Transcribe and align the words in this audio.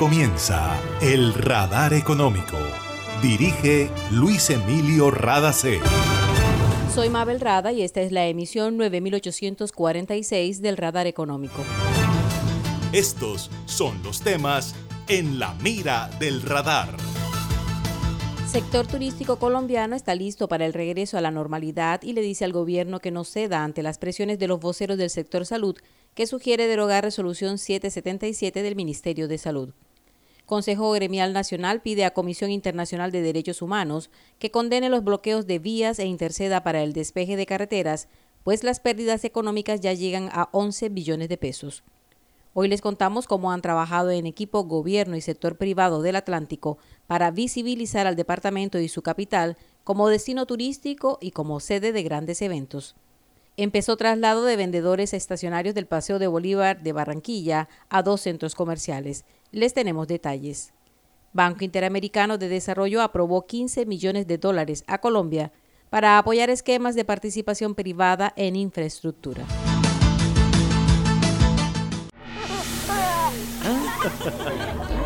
comienza 0.00 0.80
El 1.02 1.34
Radar 1.34 1.92
Económico. 1.92 2.56
Dirige 3.20 3.90
Luis 4.10 4.48
Emilio 4.48 5.10
Radacé. 5.10 5.78
Soy 6.94 7.10
Mabel 7.10 7.38
Rada 7.38 7.70
y 7.70 7.82
esta 7.82 8.00
es 8.00 8.10
la 8.10 8.26
emisión 8.26 8.78
9846 8.78 10.62
del 10.62 10.78
Radar 10.78 11.06
Económico. 11.06 11.62
Estos 12.94 13.50
son 13.66 14.02
los 14.02 14.22
temas 14.22 14.74
en 15.06 15.38
la 15.38 15.52
mira 15.62 16.08
del 16.18 16.40
radar. 16.40 16.96
Sector 18.46 18.86
turístico 18.86 19.36
colombiano 19.36 19.94
está 19.94 20.14
listo 20.14 20.48
para 20.48 20.64
el 20.64 20.72
regreso 20.72 21.18
a 21.18 21.20
la 21.20 21.30
normalidad 21.30 22.02
y 22.02 22.14
le 22.14 22.22
dice 22.22 22.46
al 22.46 22.54
gobierno 22.54 23.00
que 23.00 23.10
no 23.10 23.24
ceda 23.24 23.64
ante 23.64 23.82
las 23.82 23.98
presiones 23.98 24.38
de 24.38 24.48
los 24.48 24.60
voceros 24.60 24.96
del 24.96 25.10
sector 25.10 25.44
salud 25.44 25.76
que 26.14 26.26
sugiere 26.26 26.68
derogar 26.68 27.04
resolución 27.04 27.58
777 27.58 28.62
del 28.62 28.76
Ministerio 28.76 29.28
de 29.28 29.36
Salud. 29.36 29.74
Consejo 30.50 30.90
Gremial 30.90 31.32
Nacional 31.32 31.80
pide 31.80 32.04
a 32.04 32.12
Comisión 32.12 32.50
Internacional 32.50 33.12
de 33.12 33.22
Derechos 33.22 33.62
Humanos 33.62 34.10
que 34.40 34.50
condene 34.50 34.88
los 34.88 35.04
bloqueos 35.04 35.46
de 35.46 35.60
vías 35.60 36.00
e 36.00 36.06
interceda 36.06 36.64
para 36.64 36.82
el 36.82 36.92
despeje 36.92 37.36
de 37.36 37.46
carreteras, 37.46 38.08
pues 38.42 38.64
las 38.64 38.80
pérdidas 38.80 39.24
económicas 39.24 39.80
ya 39.80 39.92
llegan 39.92 40.28
a 40.32 40.48
11 40.50 40.88
billones 40.88 41.28
de 41.28 41.36
pesos. 41.36 41.84
Hoy 42.52 42.66
les 42.66 42.80
contamos 42.80 43.28
cómo 43.28 43.52
han 43.52 43.62
trabajado 43.62 44.10
en 44.10 44.26
equipo 44.26 44.64
gobierno 44.64 45.14
y 45.14 45.20
sector 45.20 45.56
privado 45.56 46.02
del 46.02 46.16
Atlántico 46.16 46.78
para 47.06 47.30
visibilizar 47.30 48.08
al 48.08 48.16
departamento 48.16 48.80
y 48.80 48.88
su 48.88 49.02
capital 49.02 49.56
como 49.84 50.08
destino 50.08 50.46
turístico 50.46 51.18
y 51.20 51.30
como 51.30 51.60
sede 51.60 51.92
de 51.92 52.02
grandes 52.02 52.42
eventos. 52.42 52.96
Empezó 53.56 53.96
traslado 53.96 54.44
de 54.44 54.56
vendedores 54.56 55.12
estacionarios 55.12 55.74
del 55.74 55.86
Paseo 55.86 56.18
de 56.18 56.26
Bolívar 56.26 56.82
de 56.82 56.92
Barranquilla 56.92 57.68
a 57.88 58.02
dos 58.02 58.22
centros 58.22 58.54
comerciales. 58.54 59.24
Les 59.50 59.74
tenemos 59.74 60.06
detalles. 60.08 60.72
Banco 61.32 61.64
Interamericano 61.64 62.38
de 62.38 62.48
Desarrollo 62.48 63.02
aprobó 63.02 63.46
15 63.46 63.86
millones 63.86 64.26
de 64.26 64.38
dólares 64.38 64.84
a 64.86 64.98
Colombia 64.98 65.52
para 65.90 66.18
apoyar 66.18 66.50
esquemas 66.50 66.94
de 66.94 67.04
participación 67.04 67.74
privada 67.74 68.32
en 68.36 68.56
infraestructura. 68.56 69.44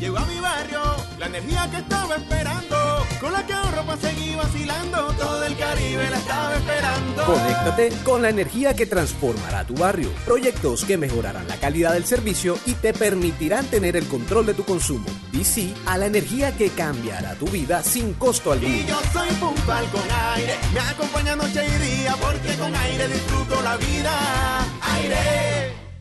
Llegó 0.00 0.18
a 0.18 0.26
mi 0.26 0.38
barrio 0.38 0.80
la 1.18 1.26
energía 1.26 1.68
que 1.70 1.78
estaba 1.78 2.16
esperando. 2.16 2.76
Con 3.20 3.32
la 3.32 3.46
que 3.46 3.52
ahorro 3.54 3.86
para 3.86 4.00
seguir 4.00 4.36
vacilando. 4.36 5.06
Todo 5.14 5.44
el 5.44 5.56
Caribe 5.56 6.10
la 6.10 6.18
estaba 6.18 6.54
esperando. 6.54 7.24
Conéctate 7.24 7.92
con 8.04 8.20
la 8.22 8.28
energía 8.28 8.74
que 8.74 8.84
transformará 8.84 9.64
tu 9.64 9.74
barrio. 9.74 10.10
Proyectos 10.26 10.84
que 10.84 10.98
mejorarán 10.98 11.48
la 11.48 11.56
calidad 11.56 11.94
del 11.94 12.04
servicio 12.04 12.58
y 12.66 12.74
te 12.74 12.92
permitirán 12.92 13.64
tener 13.66 13.96
el 13.96 14.06
control 14.06 14.44
de 14.44 14.54
tu 14.54 14.64
consumo. 14.64 15.06
Y 15.32 15.44
sí 15.44 15.74
a 15.86 15.96
la 15.96 16.06
energía 16.06 16.54
que 16.56 16.68
cambiará 16.68 17.34
tu 17.34 17.46
vida 17.46 17.82
sin 17.82 18.12
costo 18.14 18.52
alguno. 18.52 18.74
Y 18.74 18.84
yo 18.84 18.98
soy 19.12 19.30
puntual 19.30 19.86
con 19.90 20.02
aire. 20.34 20.56
Me 20.74 20.80
acompaña 20.80 21.36
noche 21.36 21.64
y 21.64 22.02
día 22.02 22.14
porque 22.20 22.54
con 22.56 22.74
aire 22.74 23.08
disfruto 23.08 23.62
la 23.62 23.76
vida. 23.78 24.66
Aire. 24.82 25.85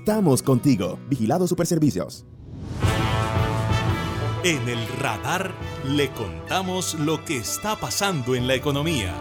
Estamos 0.00 0.42
contigo. 0.42 0.98
Vigilado 1.10 1.46
Superservicios. 1.46 2.24
En 4.42 4.66
el 4.66 4.88
radar 4.98 5.52
le 5.86 6.08
contamos 6.08 6.94
lo 6.94 7.22
que 7.22 7.36
está 7.36 7.76
pasando 7.76 8.34
en 8.34 8.48
la 8.48 8.54
economía. 8.54 9.14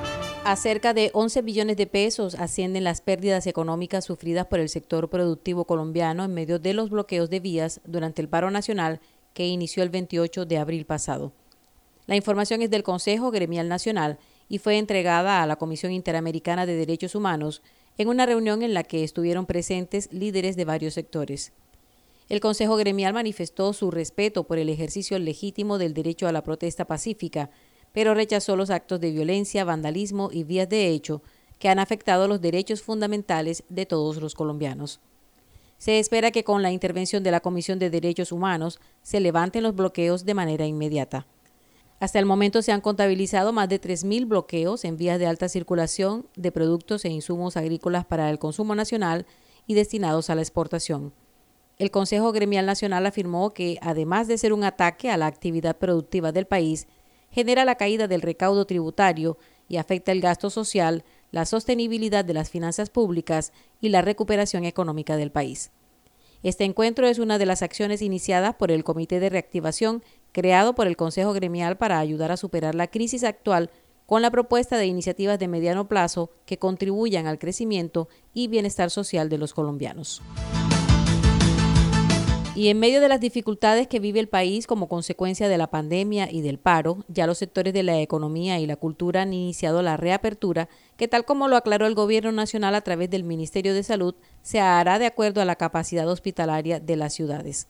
A 0.46 0.56
cerca 0.56 0.94
de 0.94 1.12
11 1.14 1.42
billones 1.42 1.76
de 1.76 1.86
pesos 1.86 2.34
ascienden 2.36 2.86
las 2.86 3.02
pérdidas 3.02 3.46
económicas 3.46 4.06
sufridas 4.06 4.46
por 4.46 4.62
el 4.62 4.70
sector 4.70 5.10
productivo 5.10 5.66
colombiano 5.66 6.24
en 6.24 6.34
medio 6.34 6.60
de 6.60 6.74
los 6.74 6.90
bloqueos 6.90 7.30
de 7.30 7.42
vías 7.42 7.82
durante 7.86 8.22
el 8.22 8.30
paro 8.30 8.50
nacional 8.50 9.02
que 9.34 9.48
inició 9.48 9.84
el 9.84 9.90
28 9.90 10.46
de 10.46 10.58
abril 10.60 10.86
pasado. 10.86 11.34
La 12.06 12.16
información 12.16 12.62
es 12.62 12.70
del 12.70 12.84
Consejo 12.84 13.32
Gremial 13.32 13.68
Nacional 13.68 14.18
y 14.48 14.60
fue 14.60 14.78
entregada 14.78 15.44
a 15.44 15.46
la 15.46 15.58
Comisión 15.58 15.92
Interamericana 15.92 16.66
de 16.66 16.78
Derechos 16.78 17.16
Humanos 17.16 17.62
en 18.00 18.08
una 18.08 18.26
reunión 18.26 18.64
en 18.64 18.74
la 18.74 18.84
que 18.84 19.04
estuvieron 19.04 19.46
presentes 19.46 20.12
líderes 20.14 20.56
de 20.56 20.64
varios 20.64 20.94
sectores. 20.94 21.52
El 22.30 22.40
Consejo 22.40 22.78
Gremial 22.78 23.14
manifestó 23.14 23.74
su 23.74 23.92
respeto 23.92 24.46
por 24.46 24.58
el 24.58 24.70
ejercicio 24.70 25.20
legítimo 25.20 25.78
del 25.78 25.94
derecho 25.94 26.26
a 26.26 26.32
la 26.32 26.42
protesta 26.42 26.86
pacífica, 26.86 27.50
pero 27.92 28.14
rechazó 28.14 28.56
los 28.56 28.70
actos 28.70 29.02
de 29.02 29.12
violencia, 29.12 29.66
vandalismo 29.66 30.30
y 30.32 30.46
vías 30.46 30.70
de 30.70 30.88
hecho 30.88 31.22
que 31.60 31.68
han 31.68 31.78
afectado 31.78 32.30
los 32.30 32.40
derechos 32.40 32.82
fundamentales 32.82 33.66
de 33.68 33.86
todos 33.86 34.22
los 34.22 34.34
colombianos. 34.34 35.02
Se 35.78 36.00
espera 36.00 36.32
que 36.32 36.46
con 36.46 36.62
la 36.62 36.72
intervención 36.72 37.22
de 37.22 37.32
la 37.32 37.42
Comisión 37.42 37.80
de 37.80 37.90
Derechos 37.90 38.32
Humanos 38.32 38.80
se 39.04 39.20
levanten 39.20 39.64
los 39.64 39.76
bloqueos 39.76 40.24
de 40.24 40.36
manera 40.36 40.66
inmediata. 40.66 41.28
Hasta 42.00 42.18
el 42.18 42.26
momento 42.26 42.62
se 42.62 42.72
han 42.72 42.80
contabilizado 42.80 43.52
más 43.52 43.68
de 43.68 43.82
3.000 43.82 44.26
bloqueos 44.26 44.86
en 44.86 44.96
vías 44.96 45.20
de 45.20 45.28
alta 45.28 45.50
circulación 45.50 46.28
de 46.36 46.52
productos 46.52 47.04
e 47.04 47.10
insumos 47.10 47.58
agrícolas 47.58 48.06
para 48.06 48.30
el 48.30 48.40
consumo 48.40 48.74
nacional 48.74 49.26
y 49.68 49.74
destinados 49.74 50.30
a 50.30 50.36
la 50.36 50.42
exportación. 50.42 51.14
El 51.78 51.92
Consejo 51.92 52.32
Gremial 52.32 52.66
Nacional 52.66 53.06
afirmó 53.06 53.54
que, 53.54 53.78
además 53.82 54.28
de 54.28 54.38
ser 54.38 54.54
un 54.54 54.64
ataque 54.64 55.12
a 55.12 55.18
la 55.18 55.28
actividad 55.28 55.78
productiva 55.78 56.32
del 56.32 56.48
país, 56.48 56.88
genera 57.32 57.66
la 57.66 57.76
caída 57.76 58.08
del 58.08 58.22
recaudo 58.22 58.66
tributario 58.66 59.38
y 59.68 59.78
afecta 59.78 60.12
el 60.12 60.22
gasto 60.22 60.50
social, 60.50 61.04
la 61.32 61.46
sostenibilidad 61.46 62.24
de 62.24 62.34
las 62.34 62.50
finanzas 62.50 62.90
públicas 62.90 63.52
y 63.82 63.90
la 63.90 64.02
recuperación 64.02 64.64
económica 64.66 65.18
del 65.18 65.32
país. 65.32 65.72
Este 66.42 66.64
encuentro 66.64 67.06
es 67.06 67.20
una 67.20 67.38
de 67.38 67.46
las 67.46 67.62
acciones 67.62 68.02
iniciadas 68.02 68.56
por 68.56 68.72
el 68.72 68.86
Comité 68.86 69.20
de 69.20 69.30
Reactivación 69.30 70.04
creado 70.32 70.76
por 70.76 70.88
el 70.88 70.98
Consejo 70.98 71.34
Gremial 71.34 71.78
para 71.78 72.00
ayudar 72.00 72.32
a 72.32 72.38
superar 72.38 72.76
la 72.76 72.88
crisis 72.88 73.24
actual 73.24 73.70
con 74.06 74.22
la 74.22 74.32
propuesta 74.32 74.78
de 74.78 74.88
iniciativas 74.88 75.38
de 75.38 75.48
mediano 75.48 75.88
plazo 75.88 76.32
que 76.46 76.58
contribuyan 76.58 77.28
al 77.28 77.38
crecimiento 77.38 78.10
y 78.34 78.48
bienestar 78.48 78.90
social 78.90 79.30
de 79.30 79.38
los 79.38 79.54
colombianos. 79.54 80.22
Y 82.56 82.68
en 82.68 82.80
medio 82.80 83.00
de 83.00 83.08
las 83.08 83.22
dificultades 83.22 83.88
que 83.88 84.00
vive 84.00 84.20
el 84.20 84.28
país 84.28 84.68
como 84.68 84.90
consecuencia 84.90 85.48
de 85.48 85.58
la 85.58 85.70
pandemia 85.70 86.30
y 86.30 86.42
del 86.42 86.58
paro, 86.58 87.06
ya 87.08 87.26
los 87.26 87.38
sectores 87.38 87.74
de 87.74 87.84
la 87.84 88.02
economía 88.02 88.60
y 88.60 88.66
la 88.66 88.76
cultura 88.76 89.22
han 89.22 89.34
iniciado 89.34 89.82
la 89.82 89.96
reapertura 89.96 90.68
que 90.98 91.08
tal 91.08 91.24
como 91.24 91.48
lo 91.48 91.56
aclaró 91.56 91.86
el 91.86 91.96
Gobierno 91.96 92.34
Nacional 92.34 92.76
a 92.76 92.82
través 92.82 93.10
del 93.10 93.24
Ministerio 93.24 93.74
de 93.74 93.84
Salud, 93.84 94.16
se 94.42 94.60
hará 94.60 95.00
de 95.00 95.06
acuerdo 95.06 95.40
a 95.42 95.46
la 95.46 95.56
capacidad 95.56 96.10
hospitalaria 96.10 96.82
de 96.82 96.96
las 96.98 97.14
ciudades. 97.14 97.70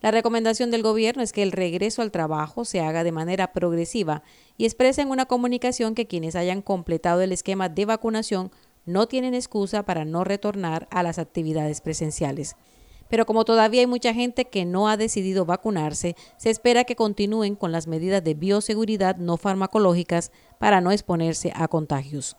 La 0.00 0.12
recomendación 0.12 0.70
del 0.70 0.84
gobierno 0.84 1.24
es 1.24 1.32
que 1.32 1.42
el 1.42 1.50
regreso 1.50 2.02
al 2.02 2.12
trabajo 2.12 2.64
se 2.64 2.80
haga 2.80 3.02
de 3.02 3.10
manera 3.10 3.52
progresiva 3.52 4.22
y 4.56 4.64
expresa 4.64 5.02
en 5.02 5.10
una 5.10 5.26
comunicación 5.26 5.96
que 5.96 6.06
quienes 6.06 6.36
hayan 6.36 6.62
completado 6.62 7.20
el 7.20 7.32
esquema 7.32 7.68
de 7.68 7.84
vacunación 7.84 8.52
no 8.86 9.08
tienen 9.08 9.34
excusa 9.34 9.84
para 9.84 10.04
no 10.04 10.22
retornar 10.22 10.86
a 10.92 11.02
las 11.02 11.18
actividades 11.18 11.80
presenciales. 11.80 12.54
Pero 13.10 13.26
como 13.26 13.44
todavía 13.44 13.80
hay 13.80 13.86
mucha 13.86 14.14
gente 14.14 14.44
que 14.44 14.64
no 14.64 14.88
ha 14.88 14.96
decidido 14.96 15.44
vacunarse, 15.44 16.14
se 16.36 16.50
espera 16.50 16.84
que 16.84 16.94
continúen 16.94 17.56
con 17.56 17.72
las 17.72 17.88
medidas 17.88 18.22
de 18.22 18.34
bioseguridad 18.34 19.16
no 19.16 19.36
farmacológicas 19.36 20.30
para 20.58 20.80
no 20.80 20.92
exponerse 20.92 21.52
a 21.56 21.66
contagios. 21.66 22.36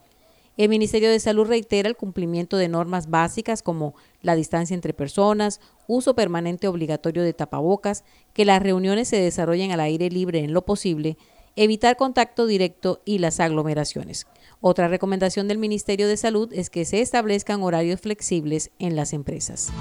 El 0.60 0.68
Ministerio 0.68 1.10
de 1.10 1.22
Salud 1.22 1.48
reitera 1.48 1.88
el 1.88 1.96
cumplimiento 1.96 2.58
de 2.58 2.68
normas 2.68 3.10
básicas 3.10 3.64
como 3.64 3.96
la 4.22 4.36
distancia 4.36 4.74
entre 4.74 4.94
personas, 4.94 5.62
uso 5.88 6.16
permanente 6.16 6.68
obligatorio 6.68 7.24
de 7.24 7.32
tapabocas, 7.32 8.04
que 8.34 8.44
las 8.44 8.62
reuniones 8.62 9.08
se 9.08 9.22
desarrollen 9.22 9.72
al 9.72 9.80
aire 9.80 10.10
libre 10.10 10.40
en 10.40 10.52
lo 10.52 10.66
posible, 10.66 11.16
evitar 11.56 11.96
contacto 11.96 12.46
directo 12.46 13.02
y 13.06 13.20
las 13.20 13.40
aglomeraciones. 13.40 14.28
Otra 14.60 14.90
recomendación 14.90 15.48
del 15.48 15.60
Ministerio 15.60 16.10
de 16.10 16.18
Salud 16.18 16.52
es 16.52 16.70
que 16.70 16.84
se 16.84 17.00
establezcan 17.00 17.64
horarios 17.64 18.02
flexibles 18.02 18.72
en 18.80 18.98
las 18.98 19.14
empresas. 19.14 19.72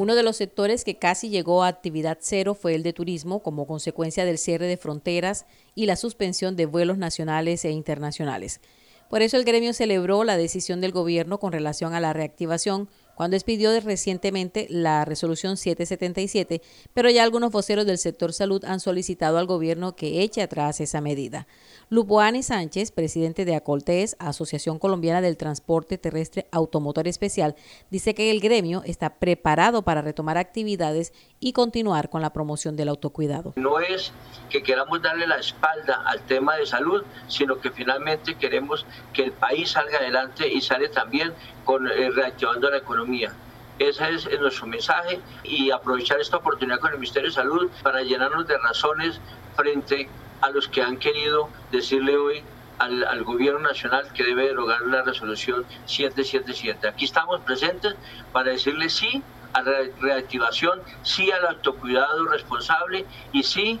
Uno 0.00 0.14
de 0.14 0.22
los 0.22 0.38
sectores 0.38 0.82
que 0.82 0.96
casi 0.96 1.28
llegó 1.28 1.62
a 1.62 1.68
actividad 1.68 2.16
cero 2.22 2.54
fue 2.54 2.74
el 2.74 2.82
de 2.82 2.94
turismo 2.94 3.42
como 3.42 3.66
consecuencia 3.66 4.24
del 4.24 4.38
cierre 4.38 4.66
de 4.66 4.78
fronteras 4.78 5.44
y 5.74 5.84
la 5.84 5.96
suspensión 5.96 6.56
de 6.56 6.64
vuelos 6.64 6.96
nacionales 6.96 7.66
e 7.66 7.70
internacionales. 7.70 8.62
Por 9.10 9.20
eso 9.20 9.36
el 9.36 9.44
gremio 9.44 9.74
celebró 9.74 10.24
la 10.24 10.38
decisión 10.38 10.80
del 10.80 10.92
gobierno 10.92 11.38
con 11.38 11.52
relación 11.52 11.92
a 11.92 12.00
la 12.00 12.14
reactivación 12.14 12.88
cuando 13.14 13.36
expidió 13.36 13.78
recientemente 13.80 14.68
la 14.70 15.04
resolución 15.04 15.58
777, 15.58 16.62
pero 16.94 17.10
ya 17.10 17.22
algunos 17.22 17.50
voceros 17.50 17.84
del 17.84 17.98
sector 17.98 18.32
salud 18.32 18.64
han 18.64 18.80
solicitado 18.80 19.36
al 19.36 19.44
gobierno 19.44 19.96
que 19.96 20.22
eche 20.22 20.40
atrás 20.40 20.80
esa 20.80 21.02
medida. 21.02 21.46
Lupoani 21.92 22.44
Sánchez, 22.44 22.92
presidente 22.92 23.44
de 23.44 23.56
Acoltes, 23.56 24.14
Asociación 24.20 24.78
Colombiana 24.78 25.20
del 25.20 25.36
Transporte 25.36 25.98
Terrestre 25.98 26.46
Automotor 26.52 27.08
Especial, 27.08 27.56
dice 27.90 28.14
que 28.14 28.30
el 28.30 28.38
gremio 28.38 28.84
está 28.86 29.18
preparado 29.18 29.82
para 29.82 30.00
retomar 30.00 30.38
actividades 30.38 31.12
y 31.40 31.52
continuar 31.52 32.08
con 32.08 32.22
la 32.22 32.32
promoción 32.32 32.76
del 32.76 32.90
autocuidado. 32.90 33.54
No 33.56 33.80
es 33.80 34.12
que 34.50 34.62
queramos 34.62 35.02
darle 35.02 35.26
la 35.26 35.38
espalda 35.38 36.04
al 36.06 36.20
tema 36.26 36.54
de 36.54 36.66
salud, 36.66 37.02
sino 37.26 37.60
que 37.60 37.72
finalmente 37.72 38.36
queremos 38.36 38.86
que 39.12 39.24
el 39.24 39.32
país 39.32 39.70
salga 39.70 39.98
adelante 39.98 40.46
y 40.46 40.60
sale 40.60 40.90
también 40.90 41.32
con, 41.64 41.88
eh, 41.88 42.10
reactivando 42.10 42.70
la 42.70 42.76
economía. 42.76 43.32
Ese 43.80 44.10
es 44.10 44.28
nuestro 44.38 44.68
mensaje 44.68 45.18
y 45.42 45.72
aprovechar 45.72 46.20
esta 46.20 46.36
oportunidad 46.36 46.78
con 46.78 46.92
el 46.92 46.98
Ministerio 46.98 47.30
de 47.30 47.34
Salud 47.34 47.68
para 47.82 48.02
llenarnos 48.02 48.46
de 48.46 48.58
razones 48.58 49.20
frente 49.56 50.08
a 50.40 50.50
los 50.50 50.68
que 50.68 50.82
han 50.82 50.96
querido 50.96 51.48
decirle 51.70 52.16
hoy 52.16 52.42
al, 52.78 53.24
gobierno 53.24 53.60
nacional 53.60 54.10
que 54.14 54.24
debe 54.24 54.46
derogar 54.46 54.80
la 54.82 55.02
resolución 55.02 55.66
777. 55.84 56.88
Aquí 56.88 57.04
estamos 57.04 57.40
presentes 57.42 57.94
para 58.32 58.52
decirle 58.52 58.88
sí 58.88 59.22
a 59.52 59.62
la 59.62 59.72
reactivación, 60.00 60.80
sí 61.02 61.30
al 61.30 61.46
autocuidado 61.46 62.24
responsable 62.26 63.04
y 63.32 63.42
sí 63.42 63.78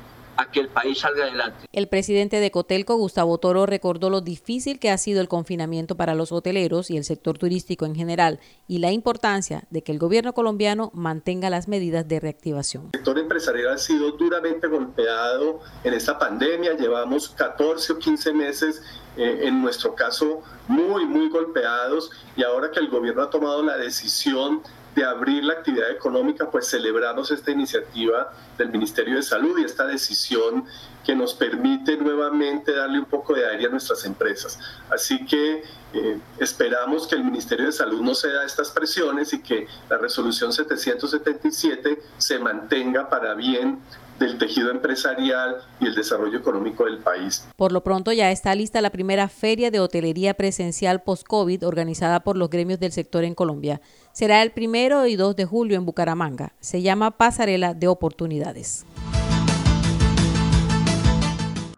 que 0.50 0.60
el 0.60 0.68
país 0.68 0.98
salga 0.98 1.24
adelante. 1.24 1.66
El 1.72 1.88
presidente 1.88 2.40
de 2.40 2.50
Cotelco, 2.50 2.96
Gustavo 2.96 3.38
Toro, 3.38 3.66
recordó 3.66 4.10
lo 4.10 4.20
difícil 4.20 4.78
que 4.78 4.90
ha 4.90 4.98
sido 4.98 5.20
el 5.20 5.28
confinamiento 5.28 5.96
para 5.96 6.14
los 6.14 6.32
hoteleros 6.32 6.90
y 6.90 6.96
el 6.96 7.04
sector 7.04 7.38
turístico 7.38 7.86
en 7.86 7.94
general 7.94 8.40
y 8.66 8.78
la 8.78 8.92
importancia 8.92 9.64
de 9.70 9.82
que 9.82 9.92
el 9.92 9.98
gobierno 9.98 10.32
colombiano 10.32 10.90
mantenga 10.94 11.50
las 11.50 11.68
medidas 11.68 12.06
de 12.08 12.20
reactivación. 12.20 12.90
El 12.92 13.00
sector 13.00 13.18
empresarial 13.18 13.74
ha 13.74 13.78
sido 13.78 14.12
duramente 14.12 14.66
golpeado 14.66 15.60
en 15.84 15.94
esta 15.94 16.18
pandemia. 16.18 16.74
Llevamos 16.76 17.28
14 17.30 17.92
o 17.94 17.98
15 17.98 18.32
meses 18.32 18.82
eh, 19.16 19.40
en 19.42 19.60
nuestro 19.60 19.94
caso 19.94 20.42
muy, 20.68 21.04
muy 21.04 21.28
golpeados 21.28 22.10
y 22.36 22.42
ahora 22.42 22.70
que 22.70 22.80
el 22.80 22.88
gobierno 22.88 23.22
ha 23.22 23.30
tomado 23.30 23.62
la 23.62 23.76
decisión 23.76 24.62
de 25.00 25.06
abrir 25.06 25.44
la 25.44 25.54
actividad 25.54 25.90
económica, 25.90 26.50
pues 26.50 26.68
celebramos 26.68 27.30
esta 27.30 27.50
iniciativa 27.50 28.32
del 28.58 28.68
Ministerio 28.68 29.16
de 29.16 29.22
Salud 29.22 29.58
y 29.58 29.64
esta 29.64 29.86
decisión 29.86 30.66
que 31.04 31.16
nos 31.16 31.32
permite 31.32 31.96
nuevamente 31.96 32.72
darle 32.72 32.98
un 32.98 33.06
poco 33.06 33.34
de 33.34 33.48
aire 33.48 33.66
a 33.66 33.68
nuestras 33.70 34.04
empresas. 34.04 34.58
Así 34.90 35.24
que 35.24 35.62
eh, 35.94 36.20
esperamos 36.38 37.06
que 37.06 37.14
el 37.14 37.24
Ministerio 37.24 37.66
de 37.66 37.72
Salud 37.72 38.02
no 38.02 38.14
ceda 38.14 38.42
a 38.42 38.44
estas 38.44 38.70
presiones 38.70 39.32
y 39.32 39.40
que 39.40 39.66
la 39.88 39.96
resolución 39.96 40.52
777 40.52 42.02
se 42.18 42.38
mantenga 42.38 43.08
para 43.08 43.32
bien 43.34 43.80
del 44.20 44.38
tejido 44.38 44.70
empresarial 44.70 45.56
y 45.80 45.86
el 45.86 45.94
desarrollo 45.94 46.38
económico 46.38 46.84
del 46.84 46.98
país. 46.98 47.48
Por 47.56 47.72
lo 47.72 47.82
pronto 47.82 48.12
ya 48.12 48.30
está 48.30 48.54
lista 48.54 48.80
la 48.80 48.90
primera 48.90 49.28
feria 49.28 49.72
de 49.72 49.80
hotelería 49.80 50.34
presencial 50.34 51.02
post-COVID 51.02 51.66
organizada 51.66 52.20
por 52.20 52.36
los 52.36 52.50
gremios 52.50 52.78
del 52.78 52.92
sector 52.92 53.24
en 53.24 53.34
Colombia. 53.34 53.80
Será 54.12 54.42
el 54.42 54.52
primero 54.52 55.06
y 55.06 55.16
2 55.16 55.34
de 55.34 55.46
julio 55.46 55.76
en 55.76 55.86
Bucaramanga. 55.86 56.52
Se 56.60 56.82
llama 56.82 57.16
Pasarela 57.16 57.74
de 57.74 57.88
Oportunidades. 57.88 58.84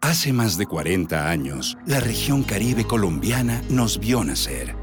Hace 0.01 0.33
más 0.33 0.57
de 0.57 0.67
40 0.67 1.29
años, 1.29 1.77
la 1.87 1.99
región 1.99 2.43
caribe 2.43 2.85
colombiana 2.85 3.63
nos 3.69 3.97
vio 3.99 4.23
nacer 4.23 4.82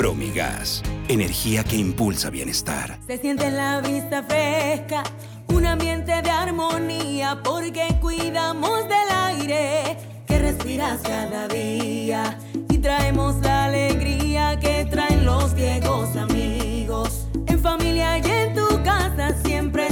Promigas, 0.00 0.82
energía 1.08 1.62
que 1.62 1.76
impulsa 1.76 2.30
bienestar. 2.30 2.98
Se 3.06 3.18
siente 3.18 3.50
la 3.50 3.82
vista 3.82 4.22
fresca 4.22 5.02
un 5.48 5.66
ambiente 5.66 6.22
de 6.22 6.30
armonía 6.30 7.38
porque 7.44 7.86
cuidamos 8.00 8.88
del 8.88 9.14
aire 9.26 9.98
que 10.26 10.38
respiras 10.38 11.02
cada 11.02 11.48
día 11.48 12.38
y 12.70 12.78
traemos 12.78 13.42
la 13.42 13.66
alegría 13.66 14.58
que 14.58 14.86
traen 14.86 15.26
los 15.26 15.52
viejos 15.54 16.16
amigos. 16.16 17.26
En 17.46 17.60
familia 17.60 18.16
y 18.20 18.22
en 18.24 18.54
tu 18.54 18.82
casa 18.82 19.34
siempre. 19.44 19.89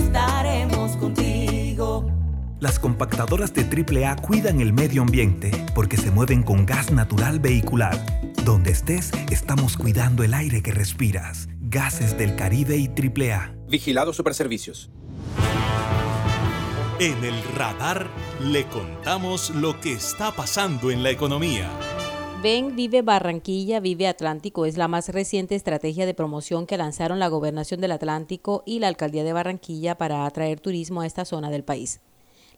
Las 2.60 2.80
compactadoras 2.80 3.54
de 3.54 3.62
AAA 3.62 4.16
cuidan 4.16 4.60
el 4.60 4.72
medio 4.72 5.02
ambiente 5.02 5.52
porque 5.76 5.96
se 5.96 6.10
mueven 6.10 6.42
con 6.42 6.66
gas 6.66 6.90
natural 6.90 7.38
vehicular. 7.38 7.96
Donde 8.44 8.72
estés, 8.72 9.12
estamos 9.30 9.76
cuidando 9.76 10.24
el 10.24 10.34
aire 10.34 10.60
que 10.60 10.72
respiras. 10.72 11.48
Gases 11.60 12.18
del 12.18 12.34
Caribe 12.34 12.76
y 12.76 12.88
AAA. 12.88 13.54
Vigilado 13.68 14.12
Superservicios. 14.12 14.90
En 16.98 17.22
el 17.24 17.40
radar 17.54 18.08
le 18.42 18.66
contamos 18.66 19.50
lo 19.50 19.78
que 19.78 19.92
está 19.92 20.32
pasando 20.32 20.90
en 20.90 21.04
la 21.04 21.10
economía. 21.10 21.70
Ven, 22.42 22.74
Vive 22.74 23.02
Barranquilla, 23.02 23.78
Vive 23.78 24.08
Atlántico 24.08 24.66
es 24.66 24.76
la 24.76 24.88
más 24.88 25.10
reciente 25.10 25.54
estrategia 25.54 26.06
de 26.06 26.14
promoción 26.14 26.66
que 26.66 26.76
lanzaron 26.76 27.20
la 27.20 27.28
Gobernación 27.28 27.80
del 27.80 27.92
Atlántico 27.92 28.64
y 28.66 28.80
la 28.80 28.88
Alcaldía 28.88 29.22
de 29.22 29.32
Barranquilla 29.32 29.96
para 29.96 30.26
atraer 30.26 30.58
turismo 30.58 31.02
a 31.02 31.06
esta 31.06 31.24
zona 31.24 31.50
del 31.50 31.62
país. 31.62 32.00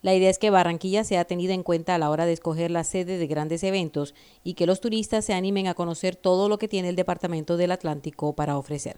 La 0.03 0.15
idea 0.15 0.31
es 0.31 0.39
que 0.39 0.51
Barranquilla 0.51 1.05
sea 1.05 1.27
tenida 1.27 1.53
en 1.53 1.63
cuenta 1.63 1.95
a 1.95 1.99
la 1.99 2.09
hora 2.09 2.25
de 2.25 2.33
escoger 2.33 2.71
la 2.71 2.85
sede 2.85 3.19
de 3.19 3.27
grandes 3.27 3.63
eventos 3.63 4.15
y 4.43 4.55
que 4.55 4.67
los 4.67 4.81
turistas 4.81 5.25
se 5.27 5.35
animen 5.35 5.67
a 5.67 5.75
conocer 5.75 6.17
todo 6.17 6.49
lo 6.49 6.59
que 6.59 6.69
tiene 6.69 6.89
el 6.89 6.97
Departamento 6.97 7.57
del 7.59 7.73
Atlántico 7.73 8.35
para 8.35 8.57
ofrecer. 8.57 8.97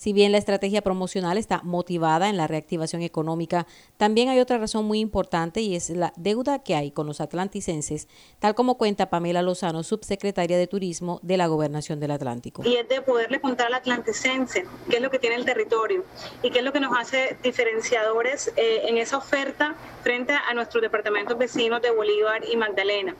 Si 0.00 0.14
bien 0.14 0.32
la 0.32 0.38
estrategia 0.38 0.80
promocional 0.80 1.36
está 1.36 1.60
motivada 1.62 2.30
en 2.30 2.38
la 2.38 2.46
reactivación 2.46 3.02
económica, 3.02 3.66
también 3.98 4.30
hay 4.30 4.40
otra 4.40 4.56
razón 4.56 4.86
muy 4.86 4.98
importante 4.98 5.60
y 5.60 5.76
es 5.76 5.90
la 5.90 6.14
deuda 6.16 6.60
que 6.60 6.74
hay 6.74 6.90
con 6.90 7.06
los 7.06 7.20
atlanticenses, 7.20 8.08
tal 8.38 8.54
como 8.54 8.78
cuenta 8.78 9.10
Pamela 9.10 9.42
Lozano, 9.42 9.82
subsecretaria 9.82 10.56
de 10.56 10.66
Turismo 10.66 11.20
de 11.22 11.36
la 11.36 11.48
Gobernación 11.48 12.00
del 12.00 12.12
Atlántico. 12.12 12.62
Y 12.64 12.76
es 12.76 12.88
de 12.88 13.02
poderle 13.02 13.42
contar 13.42 13.66
al 13.66 13.74
atlanticense 13.74 14.64
qué 14.88 14.96
es 14.96 15.02
lo 15.02 15.10
que 15.10 15.18
tiene 15.18 15.36
el 15.36 15.44
territorio 15.44 16.02
y 16.42 16.50
qué 16.50 16.60
es 16.60 16.64
lo 16.64 16.72
que 16.72 16.80
nos 16.80 16.96
hace 16.96 17.36
diferenciadores 17.42 18.54
eh, 18.56 18.84
en 18.86 18.96
esa 18.96 19.18
oferta 19.18 19.74
frente 20.02 20.32
a 20.32 20.54
nuestros 20.54 20.80
departamentos 20.80 21.36
vecinos 21.36 21.82
de 21.82 21.90
Bolívar 21.90 22.40
y 22.50 22.56
Magdalena. 22.56 23.14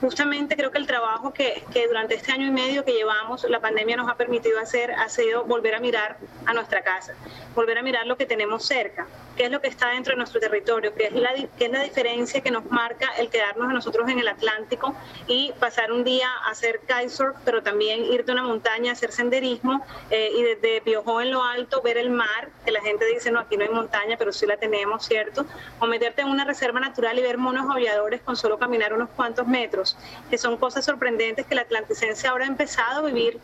Justamente 0.00 0.56
creo 0.56 0.72
que 0.72 0.78
el 0.78 0.88
trabajo 0.88 1.32
que, 1.32 1.62
que 1.72 1.86
durante 1.86 2.16
este 2.16 2.32
año 2.32 2.48
y 2.48 2.50
medio 2.50 2.84
que 2.84 2.90
llevamos, 2.90 3.44
la 3.48 3.60
pandemia 3.60 3.96
nos 3.96 4.08
ha 4.08 4.16
permitido 4.16 4.58
hacer 4.58 4.90
ha 4.90 5.08
sido 5.08 5.44
volver 5.44 5.76
a 5.76 5.78
mirar 5.78 6.23
a 6.46 6.54
nuestra 6.54 6.82
casa, 6.82 7.14
volver 7.54 7.78
a 7.78 7.82
mirar 7.82 8.06
lo 8.06 8.16
que 8.16 8.26
tenemos 8.26 8.66
cerca, 8.66 9.06
qué 9.36 9.44
es 9.44 9.50
lo 9.50 9.60
que 9.60 9.68
está 9.68 9.88
dentro 9.88 10.12
de 10.12 10.18
nuestro 10.18 10.40
territorio, 10.40 10.94
qué 10.94 11.06
es 11.06 11.12
la, 11.12 11.32
qué 11.58 11.66
es 11.66 11.70
la 11.70 11.82
diferencia 11.82 12.40
que 12.40 12.50
nos 12.50 12.64
marca 12.70 13.10
el 13.18 13.28
quedarnos 13.28 13.72
nosotros 13.72 14.08
en 14.08 14.18
el 14.18 14.28
Atlántico 14.28 14.94
y 15.26 15.52
pasar 15.58 15.92
un 15.92 16.04
día 16.04 16.28
a 16.46 16.50
hacer 16.50 16.80
kitesurf, 16.80 17.36
pero 17.44 17.62
también 17.62 18.04
ir 18.04 18.24
de 18.24 18.32
una 18.32 18.42
montaña 18.42 18.90
a 18.90 18.92
hacer 18.92 19.12
senderismo 19.12 19.84
eh, 20.10 20.30
y 20.36 20.42
desde 20.42 20.80
Biojó 20.80 21.20
en 21.20 21.30
lo 21.32 21.42
alto 21.42 21.82
ver 21.82 21.96
el 21.96 22.10
mar, 22.10 22.50
que 22.64 22.70
la 22.70 22.80
gente 22.80 23.04
dice, 23.06 23.30
no, 23.30 23.40
aquí 23.40 23.56
no 23.56 23.64
hay 23.64 23.70
montaña, 23.70 24.16
pero 24.18 24.32
sí 24.32 24.46
la 24.46 24.56
tenemos, 24.56 25.04
¿cierto? 25.04 25.46
O 25.80 25.86
meterte 25.86 26.22
en 26.22 26.28
una 26.28 26.44
reserva 26.44 26.80
natural 26.80 27.18
y 27.18 27.22
ver 27.22 27.38
monos 27.38 27.68
aulladores 27.70 28.20
con 28.20 28.36
solo 28.36 28.58
caminar 28.58 28.92
unos 28.92 29.08
cuantos 29.10 29.46
metros, 29.46 29.96
que 30.30 30.38
son 30.38 30.56
cosas 30.56 30.84
sorprendentes 30.84 31.46
que 31.46 31.54
el 31.54 31.60
atlanticense 31.60 32.26
ahora 32.28 32.44
ha 32.44 32.48
empezado 32.48 33.00
a 33.00 33.02
vivir, 33.06 33.40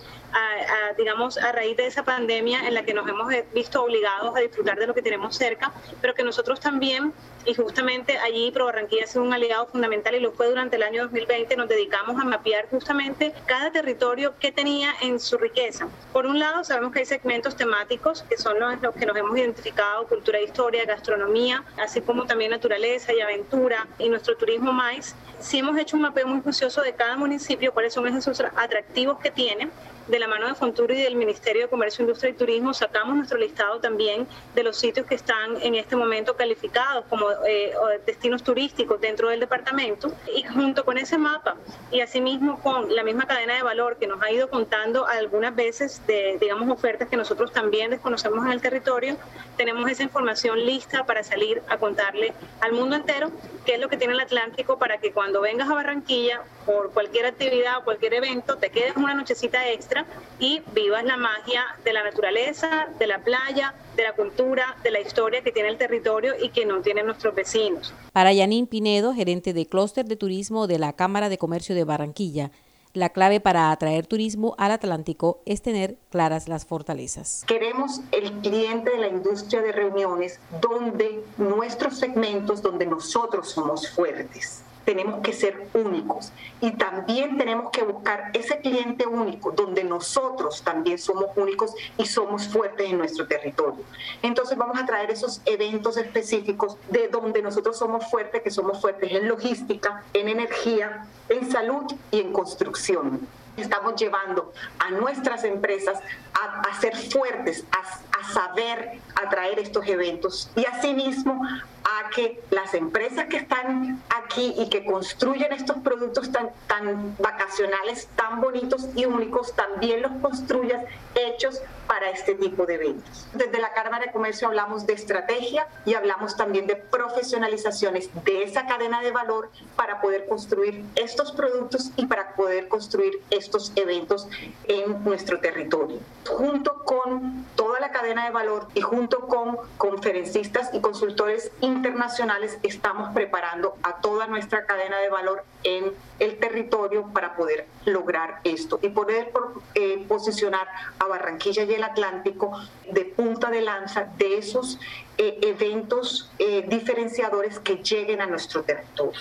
digamos, 0.97 1.39
a 1.39 1.53
raíz 1.53 1.77
de 1.77 1.87
esa 1.87 2.05
pandemia 2.05 2.70
en 2.71 2.75
la 2.75 2.85
que 2.85 2.95
nos 2.95 3.07
hemos 3.09 3.29
visto 3.53 3.83
obligados 3.83 4.35
a 4.37 4.41
disfrutar 4.41 4.79
de 4.79 4.87
lo 4.87 4.95
que 4.95 5.03
tenemos 5.03 5.37
cerca, 5.37 5.73
pero 6.01 6.15
que 6.15 6.23
nosotros 6.23 6.61
también, 6.61 7.13
y 7.45 7.55
justamente 7.55 8.19
allí 8.19 8.51
Pro 8.51 8.67
Barranquilla 8.67 9.05
ha 9.05 9.07
sido 9.07 9.25
un 9.25 9.33
aliado 9.33 9.67
fundamental 9.67 10.15
y 10.15 10.21
lo 10.21 10.33
fue 10.33 10.49
durante 10.49 10.77
el 10.77 10.83
año 10.83 11.05
2020, 11.05 11.57
nos 11.57 11.69
dedicamos 11.69 12.21
a 12.21 12.25
mapear 12.25 12.69
justamente 12.71 13.33
cada 13.47 13.71
territorio 13.71 14.35
que 14.39 14.53
tenía 14.53 14.93
en 15.01 15.19
su 15.21 15.39
riqueza. 15.39 15.89
Por 16.13 16.27
un 16.27 16.39
lado, 16.39 16.65
sabemos 16.65 16.93
que 16.93 17.01
hay 17.01 17.07
segmentos 17.07 17.57
temáticos 17.57 18.23
que 18.23 18.37
son 18.37 18.59
los, 18.59 18.81
los 18.83 18.95
que 18.95 19.07
nos 19.07 19.17
hemos 19.17 19.37
identificado, 19.37 20.07
cultura 20.07 20.39
e 20.39 20.45
historia, 20.45 20.85
gastronomía, 20.85 21.65
así 21.79 22.01
como 22.01 22.27
también 22.27 22.51
naturaleza 22.51 23.13
y 23.13 23.21
aventura 23.21 23.87
y 23.99 24.09
nuestro 24.09 24.37
turismo 24.37 24.73
más. 24.73 25.15
Sí 25.41 25.59
hemos 25.59 25.77
hecho 25.79 25.97
un 25.97 26.03
mapeo 26.03 26.27
muy 26.27 26.43
juicioso 26.43 26.83
de 26.83 26.95
cada 26.95 27.17
municipio, 27.17 27.73
cuáles 27.73 27.95
son 27.95 28.07
esos 28.07 28.41
atractivos 28.41 29.19
que 29.21 29.31
tiene 29.31 29.71
de 30.11 30.19
la 30.19 30.27
mano 30.27 30.49
de 30.49 30.55
Fonturi 30.55 30.99
y 30.99 31.03
del 31.03 31.15
Ministerio 31.15 31.63
de 31.63 31.69
Comercio, 31.69 32.03
Industria 32.03 32.31
y 32.31 32.35
Turismo, 32.35 32.75
sacamos 32.75 33.15
nuestro 33.15 33.39
listado 33.39 33.81
también 33.81 34.27
de 34.55 34.63
los 34.65 34.77
sitios 34.77 35.07
que 35.07 35.15
están 35.15 35.61
en 35.63 35.77
este 35.77 35.95
momento 35.95 36.37
calificados 36.37 37.05
como 37.09 37.30
eh, 37.47 37.73
destinos 38.07 38.43
turísticos 38.43 39.01
dentro 39.01 39.29
del 39.29 39.41
departamento. 39.41 40.13
Y 40.35 40.43
junto 40.43 40.85
con 40.85 40.99
ese 40.99 41.19
mapa 41.19 41.57
y 41.91 42.01
asimismo 42.01 42.61
con 42.61 42.95
la 42.95 43.03
misma 43.03 43.27
cadena 43.27 43.55
de 43.55 43.63
valor 43.63 43.97
que 43.97 44.07
nos 44.07 44.23
ha 44.23 44.31
ido 44.31 44.49
contando 44.51 45.07
algunas 45.07 45.55
veces 45.55 46.03
de, 46.07 46.39
digamos, 46.41 46.69
ofertas 46.69 47.09
que 47.09 47.17
nosotros 47.17 47.53
también 47.53 47.91
desconocemos 47.91 48.45
en 48.45 48.53
el 48.53 48.61
territorio, 48.61 49.17
tenemos 49.57 49.91
esa 49.91 50.03
información 50.03 50.59
lista 50.65 51.05
para 51.05 51.23
salir 51.23 51.63
a 51.69 51.77
contarle 51.79 52.33
al 52.61 52.73
mundo 52.73 52.97
entero 52.97 53.31
qué 53.65 53.75
es 53.75 53.81
lo 53.81 53.89
que 53.89 53.97
tiene 53.97 54.15
el 54.15 54.21
Atlántico 54.21 54.79
para 54.79 54.99
que 54.99 55.13
cuando 55.13 55.41
vengas 55.41 55.69
a 55.69 55.75
Barranquilla 55.75 56.43
por 56.67 56.93
cualquier 56.93 57.27
actividad 57.27 57.79
o 57.79 57.85
cualquier 57.85 58.15
evento, 58.15 58.57
te 58.57 58.71
quedes 58.71 58.97
una 58.97 59.15
nochecita 59.15 59.69
extra 59.69 60.05
y 60.39 60.63
vivas 60.73 61.05
la 61.05 61.17
magia 61.17 61.65
de 61.85 61.93
la 61.93 62.03
naturaleza, 62.03 62.89
de 62.99 63.07
la 63.07 63.19
playa, 63.19 63.75
de 64.01 64.09
la 64.09 64.15
cultura, 64.15 64.77
de 64.83 64.91
la 64.91 65.01
historia 65.01 65.43
que 65.43 65.53
tiene 65.53 65.69
el 65.69 65.79
territorio 65.79 66.35
y 66.41 66.49
que 66.51 66.65
no 66.65 66.81
tienen 66.81 67.07
nuestros 67.07 67.35
vecinos. 67.35 67.95
Para 68.13 68.33
Yanín 68.33 68.67
Pinedo, 68.67 69.15
gerente 69.15 69.53
de 69.53 69.67
clúster 69.67 70.07
de 70.07 70.17
turismo 70.17 70.67
de 70.67 70.79
la 70.79 70.95
Cámara 70.95 71.29
de 71.29 71.39
Comercio 71.39 71.75
de 71.75 71.85
Barranquilla, 71.85 72.51
la 72.93 73.11
clave 73.11 73.39
para 73.39 73.71
atraer 73.71 74.07
turismo 74.07 74.57
al 74.59 74.73
Atlántico 74.73 75.43
es 75.47 75.63
tener 75.63 75.97
claras 76.11 76.49
las 76.49 76.67
fortalezas. 76.67 77.45
Queremos 77.47 78.01
el 78.11 78.33
cliente 78.41 78.91
de 78.91 78.99
la 78.99 79.09
industria 79.09 79.63
de 79.63 79.71
reuniones 79.71 80.41
donde 80.61 81.23
nuestros 81.37 81.99
segmentos, 81.99 82.63
donde 82.63 82.87
nosotros 82.87 83.51
somos 83.51 83.89
fuertes 83.91 84.65
tenemos 84.91 85.21
que 85.21 85.33
ser 85.33 85.69
únicos. 85.73 86.33
Y 86.61 86.73
también 86.73 87.39
tenemos 87.39 87.71
que 87.71 87.85
buscar 87.85 88.33
ese 88.35 88.59
cliente 88.59 89.07
único 89.07 89.53
donde 89.53 89.85
nosotros 89.85 90.63
también 90.65 90.99
somos 90.99 91.27
únicos 91.37 91.73
y 91.97 92.07
somos 92.07 92.49
fuertes 92.49 92.91
en 92.91 92.99
nuestro 92.99 93.29
territorio. 93.29 93.85
Entonces 94.21 94.59
vamos 94.59 94.77
a 94.81 94.87
traer 94.87 95.13
esos 95.13 95.43
eventos 95.47 95.97
específicos 95.97 96.77
de 96.89 97.07
donde 97.07 97.41
nosotros 97.41 97.79
somos 97.79 98.11
fuertes, 98.11 98.43
que 98.43 98.51
somos 98.51 98.81
fuertes 98.81 99.13
en 99.13 99.29
logística, 99.29 100.03
en 100.13 100.29
energía, 100.29 101.07
en 101.29 101.49
salud 101.49 101.85
y 102.11 102.21
en 102.21 102.33
construcción. 102.33 103.29
Estamos 103.57 103.95
llevando 103.95 104.53
a 104.81 104.91
nuestras 104.91 105.45
empresas 105.45 106.01
a, 106.33 106.81
ser 106.81 106.97
fuertes, 106.97 107.65
a, 107.71 108.19
a, 108.19 108.33
saber 108.33 109.01
atraer 109.15 109.59
estos 109.59 109.87
eventos. 109.87 110.51
Y 110.57 110.65
asimismo 110.65 111.43
a 111.85 112.11
que 112.11 112.43
las 112.51 112.75
empresas 112.75 113.27
que 113.27 113.39
están 113.39 114.03
aquí 114.11 114.55
y 114.57 114.69
que 114.69 114.85
construyen 114.85 115.53
estos 115.53 115.79
productos 115.79 116.31
tan, 116.31 116.51
tan 116.67 117.17
vacacionales, 117.19 118.09
tan 118.17 118.41
bonitos 118.41 118.89
y 118.95 119.07
únicos, 119.07 119.55
también 119.55 120.03
los 120.03 120.13
construyas 120.21 120.85
hechos 121.15 121.61
para 121.87 122.11
este 122.11 122.35
tipo 122.35 122.67
de 122.67 122.75
eventos. 122.75 123.27
Desde 123.33 123.61
la 123.61 123.73
Cámara 123.73 124.07
de 124.07 124.13
Comercio 124.13 124.47
hablamos 124.47 124.87
de 124.87 124.93
estrategia 124.93 125.67
y 125.85 125.95
hablamos 125.95 126.37
también 126.37 126.67
de 126.67 126.77
profesionalizaciones 126.77 128.11
de 128.25 128.45
esa 128.45 128.67
cadena 128.67 129.01
de 129.03 129.11
valor 129.11 129.51
para 129.75 130.01
poder 130.01 130.27
construir 130.29 130.85
estos 130.95 131.33
productos 131.33 131.91
y 131.97 132.07
para 132.07 132.35
poder 132.37 132.69
construir 132.69 133.21
estos 133.31 133.73
eventos 133.75 134.29
en 134.69 135.03
nuestro 135.03 135.41
territorio. 135.41 135.99
Junto 136.29 136.80
con 136.91 137.47
toda 137.55 137.79
la 137.79 137.93
cadena 137.93 138.25
de 138.25 138.33
valor 138.33 138.67
y 138.75 138.81
junto 138.81 139.29
con 139.29 139.59
conferencistas 139.79 140.75
y 140.75 140.81
consultores 140.81 141.53
internacionales 141.61 142.59
estamos 142.65 143.15
preparando 143.15 143.77
a 143.85 144.01
toda 144.01 144.27
nuestra 144.27 144.67
cadena 144.67 144.99
de 144.99 145.09
valor 145.09 145.45
en 145.63 145.93
el 146.19 146.41
territorio 146.41 147.07
para 147.13 147.37
poder 147.37 147.69
lograr 147.85 148.41
esto 148.43 148.81
y 148.83 148.89
poder 148.89 149.31
eh, 149.77 150.05
posicionar 150.09 150.67
a 150.99 151.07
Barranquilla 151.07 151.63
y 151.63 151.75
el 151.75 151.85
Atlántico 151.85 152.61
de 152.91 153.05
punta 153.05 153.51
de 153.51 153.61
lanza 153.61 154.09
de 154.19 154.39
esos 154.39 154.81
eh, 155.17 155.39
eventos 155.43 156.33
eh, 156.41 156.67
diferenciadores 156.67 157.61
que 157.61 157.77
lleguen 157.77 158.21
a 158.21 158.27
nuestro 158.27 158.65
territorio. 158.65 159.21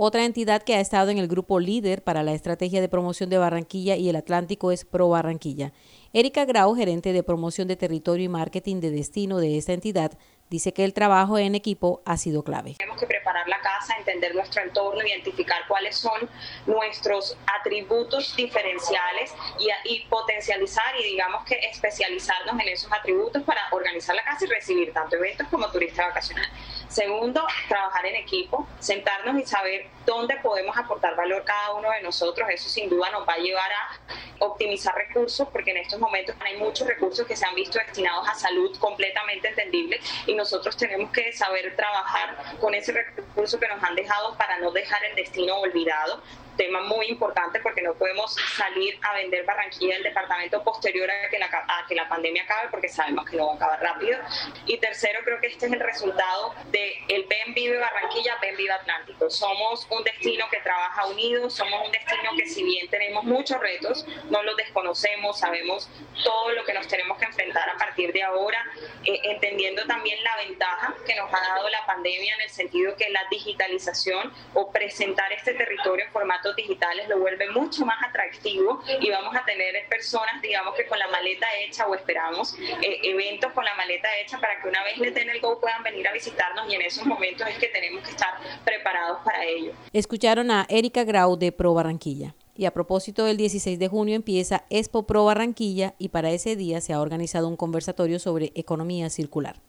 Otra 0.00 0.24
entidad 0.24 0.62
que 0.62 0.76
ha 0.76 0.80
estado 0.80 1.10
en 1.10 1.18
el 1.18 1.26
grupo 1.26 1.58
líder 1.58 2.04
para 2.04 2.22
la 2.22 2.32
estrategia 2.32 2.80
de 2.80 2.88
promoción 2.88 3.30
de 3.30 3.38
Barranquilla 3.38 3.96
y 3.96 4.08
el 4.08 4.14
Atlántico 4.14 4.70
es 4.70 4.84
Pro 4.84 5.08
Barranquilla. 5.08 5.72
Erika 6.12 6.44
Grau, 6.44 6.76
gerente 6.76 7.12
de 7.12 7.24
promoción 7.24 7.66
de 7.66 7.74
territorio 7.74 8.26
y 8.26 8.28
marketing 8.28 8.76
de 8.76 8.92
destino 8.92 9.38
de 9.38 9.58
esta 9.58 9.72
entidad, 9.72 10.12
dice 10.50 10.72
que 10.72 10.84
el 10.84 10.94
trabajo 10.94 11.36
en 11.36 11.56
equipo 11.56 12.00
ha 12.04 12.16
sido 12.16 12.44
clave. 12.44 12.76
Tenemos 12.78 13.00
que 13.00 13.08
preparar 13.08 13.48
la 13.48 13.60
casa, 13.60 13.96
entender 13.98 14.36
nuestro 14.36 14.62
entorno, 14.62 15.04
identificar 15.04 15.66
cuáles 15.66 15.96
son 15.96 16.30
nuestros 16.66 17.36
atributos 17.58 18.36
diferenciales 18.36 19.34
y, 19.58 19.68
y, 19.92 20.06
potencializar 20.06 20.94
y 21.00 21.10
digamos 21.10 21.44
que 21.44 21.56
especializarnos 21.72 22.54
en 22.60 22.68
esos 22.68 22.92
atributos 22.92 23.42
para 23.42 23.62
organizar 23.72 24.14
la 24.14 24.22
casa 24.22 24.44
y 24.44 24.48
recibir 24.48 24.92
tanto 24.92 25.16
eventos 25.16 25.48
como 25.48 25.68
turistas 25.72 26.06
vacacionales. 26.06 26.50
Segundo, 26.88 27.46
trabajar 27.68 28.06
en 28.06 28.16
equipo, 28.16 28.66
sentarnos 28.80 29.38
y 29.38 29.44
saber 29.44 29.88
dónde 30.06 30.36
podemos 30.36 30.76
aportar 30.76 31.14
valor 31.16 31.44
cada 31.44 31.74
uno 31.74 31.90
de 31.90 32.00
nosotros. 32.00 32.48
Eso 32.50 32.68
sin 32.68 32.88
duda 32.88 33.10
nos 33.10 33.28
va 33.28 33.34
a 33.34 33.38
llevar 33.38 33.70
a 33.70 34.44
optimizar 34.44 34.94
recursos, 34.94 35.46
porque 35.48 35.72
en 35.72 35.78
estos 35.78 36.00
momentos 36.00 36.34
hay 36.40 36.56
muchos 36.56 36.88
recursos 36.88 37.26
que 37.26 37.36
se 37.36 37.44
han 37.44 37.54
visto 37.54 37.78
destinados 37.78 38.26
a 38.26 38.34
salud 38.34 38.76
completamente 38.78 39.48
entendible 39.48 40.00
y 40.26 40.34
nosotros 40.34 40.76
tenemos 40.76 41.10
que 41.10 41.32
saber 41.32 41.76
trabajar 41.76 42.56
con 42.58 42.74
ese 42.74 42.92
recurso 42.92 43.60
que 43.60 43.68
nos 43.68 43.82
han 43.82 43.94
dejado 43.94 44.36
para 44.36 44.58
no 44.58 44.70
dejar 44.70 45.04
el 45.04 45.16
destino 45.16 45.56
olvidado 45.56 46.22
tema 46.58 46.82
muy 46.82 47.06
importante 47.06 47.60
porque 47.60 47.80
no 47.80 47.94
podemos 47.94 48.36
salir 48.56 48.98
a 49.02 49.14
vender 49.14 49.46
Barranquilla 49.46 49.94
del 49.94 50.02
departamento 50.02 50.62
posterior 50.62 51.08
a 51.10 51.30
que, 51.30 51.38
la, 51.38 51.46
a 51.46 51.86
que 51.88 51.94
la 51.94 52.08
pandemia 52.08 52.42
acabe 52.42 52.68
porque 52.70 52.88
sabemos 52.88 53.24
que 53.24 53.36
no 53.36 53.46
va 53.46 53.52
a 53.52 53.56
acabar 53.56 53.80
rápido. 53.80 54.18
Y 54.66 54.76
tercero, 54.76 55.20
creo 55.24 55.40
que 55.40 55.46
este 55.46 55.66
es 55.66 55.72
el 55.72 55.80
resultado 55.80 56.54
del 56.70 56.92
el 57.08 57.24
Ven 57.24 57.54
Vive 57.54 57.78
Barranquilla, 57.78 58.36
Ven 58.42 58.56
Vive 58.56 58.72
Atlántico. 58.72 59.30
Somos 59.30 59.86
un 59.90 60.04
destino 60.04 60.46
que 60.50 60.58
trabaja 60.58 61.06
unido, 61.06 61.48
somos 61.48 61.86
un 61.86 61.92
destino 61.92 62.32
que 62.36 62.46
si 62.46 62.62
bien 62.64 62.90
tenemos 62.90 63.24
muchos 63.24 63.58
retos, 63.60 64.04
no 64.28 64.42
los 64.42 64.56
desconocemos, 64.56 65.38
sabemos 65.38 65.88
todo 66.24 66.50
lo 66.50 66.64
que 66.64 66.74
nos 66.74 66.88
tenemos 66.88 67.16
que 67.18 67.26
enfrentar 67.26 67.68
a 67.70 67.78
partir 67.78 68.12
de 68.12 68.22
ahora, 68.22 68.64
eh, 69.04 69.20
entendiendo 69.24 69.86
también 69.86 70.22
la 70.24 70.36
ventaja 70.36 70.94
que 71.06 71.14
nos 71.14 71.32
ha 71.32 71.40
dado 71.40 71.68
la 71.68 71.86
pandemia 71.86 72.34
en 72.34 72.40
el 72.42 72.50
sentido 72.50 72.96
que 72.96 73.08
la 73.10 73.20
digitalización 73.30 74.32
o 74.54 74.72
presentar 74.72 75.32
este 75.32 75.54
territorio 75.54 76.04
en 76.04 76.12
formato 76.12 76.47
digitales 76.56 77.08
lo 77.08 77.18
vuelve 77.18 77.50
mucho 77.50 77.84
más 77.84 77.96
atractivo 78.06 78.80
y 79.00 79.10
vamos 79.10 79.34
a 79.34 79.44
tener 79.44 79.74
personas, 79.88 80.40
digamos 80.42 80.74
que 80.74 80.86
con 80.86 80.98
la 80.98 81.08
maleta 81.08 81.46
hecha 81.64 81.86
o 81.86 81.94
esperamos 81.94 82.54
eh, 82.58 83.00
eventos 83.02 83.52
con 83.52 83.64
la 83.64 83.74
maleta 83.74 84.08
hecha 84.20 84.38
para 84.38 84.60
que 84.60 84.68
una 84.68 84.82
vez 84.84 84.98
le 84.98 85.10
den 85.10 85.30
el 85.30 85.40
go 85.40 85.60
puedan 85.60 85.82
venir 85.82 86.06
a 86.08 86.12
visitarnos 86.12 86.70
y 86.70 86.74
en 86.74 86.82
esos 86.82 87.06
momentos 87.06 87.46
es 87.48 87.58
que 87.58 87.68
tenemos 87.68 88.02
que 88.02 88.10
estar 88.10 88.38
preparados 88.64 89.18
para 89.24 89.44
ello. 89.44 89.72
Escucharon 89.92 90.50
a 90.50 90.66
Erika 90.68 91.04
Grau 91.04 91.36
de 91.36 91.52
Pro 91.52 91.74
Barranquilla. 91.74 92.34
Y 92.56 92.64
a 92.64 92.72
propósito 92.72 93.24
del 93.24 93.36
16 93.36 93.78
de 93.78 93.86
junio 93.86 94.16
empieza 94.16 94.64
Expo 94.68 95.06
Pro 95.06 95.24
Barranquilla 95.24 95.94
y 95.96 96.08
para 96.08 96.30
ese 96.30 96.56
día 96.56 96.80
se 96.80 96.92
ha 96.92 97.00
organizado 97.00 97.46
un 97.46 97.56
conversatorio 97.56 98.18
sobre 98.18 98.50
economía 98.56 99.10
circular. 99.10 99.60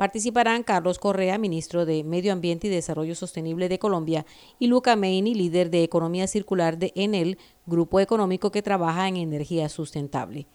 Participarán 0.00 0.62
Carlos 0.62 0.98
Correa, 0.98 1.36
ministro 1.36 1.84
de 1.84 2.04
Medio 2.04 2.32
Ambiente 2.32 2.68
y 2.68 2.70
Desarrollo 2.70 3.14
Sostenible 3.14 3.68
de 3.68 3.78
Colombia, 3.78 4.24
y 4.58 4.66
Luca 4.66 4.96
Meini, 4.96 5.34
líder 5.34 5.68
de 5.68 5.82
Economía 5.82 6.26
Circular 6.26 6.78
de 6.78 6.90
Enel, 6.94 7.36
grupo 7.66 8.00
económico 8.00 8.50
que 8.50 8.62
trabaja 8.62 9.08
en 9.08 9.18
energía 9.18 9.68
sustentable. 9.68 10.46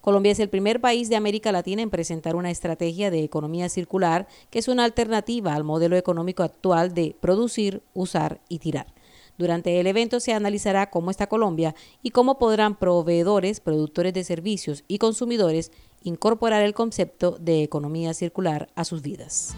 Colombia 0.00 0.32
es 0.32 0.40
el 0.40 0.48
primer 0.48 0.80
país 0.80 1.08
de 1.08 1.14
América 1.14 1.52
Latina 1.52 1.80
en 1.80 1.90
presentar 1.90 2.34
una 2.34 2.50
estrategia 2.50 3.12
de 3.12 3.22
economía 3.22 3.68
circular 3.68 4.26
que 4.50 4.58
es 4.58 4.66
una 4.66 4.82
alternativa 4.82 5.54
al 5.54 5.62
modelo 5.62 5.96
económico 5.96 6.42
actual 6.42 6.92
de 6.92 7.14
producir, 7.20 7.82
usar 7.94 8.40
y 8.48 8.58
tirar. 8.58 8.88
Durante 9.38 9.78
el 9.78 9.86
evento 9.86 10.18
se 10.18 10.32
analizará 10.32 10.90
cómo 10.90 11.12
está 11.12 11.28
Colombia 11.28 11.76
y 12.02 12.10
cómo 12.10 12.38
podrán 12.38 12.76
proveedores, 12.76 13.60
productores 13.60 14.12
de 14.12 14.24
servicios 14.24 14.82
y 14.88 14.98
consumidores 14.98 15.70
incorporar 16.02 16.62
el 16.62 16.74
concepto 16.74 17.36
de 17.40 17.62
economía 17.62 18.14
circular 18.14 18.68
a 18.74 18.84
sus 18.84 19.02
vidas. 19.02 19.56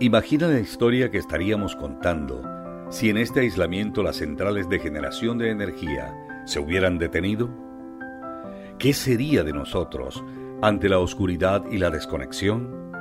Imagina 0.00 0.48
la 0.48 0.58
historia 0.58 1.10
que 1.10 1.18
estaríamos 1.18 1.76
contando 1.76 2.42
si 2.90 3.08
en 3.08 3.16
este 3.16 3.40
aislamiento 3.40 4.02
las 4.02 4.16
centrales 4.16 4.68
de 4.68 4.78
generación 4.78 5.38
de 5.38 5.50
energía 5.50 6.14
se 6.44 6.58
hubieran 6.58 6.98
detenido 6.98 7.48
¿qué 8.78 8.92
sería 8.92 9.44
de 9.44 9.52
nosotros 9.52 10.24
ante 10.60 10.88
la 10.88 10.98
oscuridad 10.98 11.64
y 11.70 11.78
la 11.78 11.90
desconexión? 11.90 12.92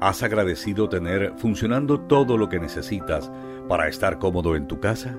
¿Has 0.00 0.22
agradecido 0.22 0.88
tener 0.88 1.32
funcionando 1.36 2.00
todo 2.00 2.36
lo 2.36 2.48
que 2.48 2.60
necesitas 2.60 3.32
para 3.68 3.88
estar 3.88 4.18
cómodo 4.18 4.56
en 4.56 4.66
tu 4.66 4.78
casa? 4.78 5.16